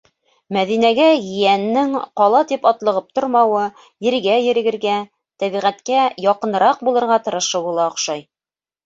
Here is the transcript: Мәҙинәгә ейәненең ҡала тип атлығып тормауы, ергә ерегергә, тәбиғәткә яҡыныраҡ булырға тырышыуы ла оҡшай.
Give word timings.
Мәҙинәгә 0.55 1.07
ейәненең 1.15 1.91
ҡала 2.21 2.39
тип 2.51 2.65
атлығып 2.69 3.11
тормауы, 3.19 3.65
ергә 4.07 4.39
ерегергә, 4.45 4.95
тәбиғәткә 5.45 6.07
яҡыныраҡ 6.29 6.83
булырға 6.89 7.19
тырышыуы 7.29 7.77
ла 7.81 7.87
оҡшай. 7.93 8.25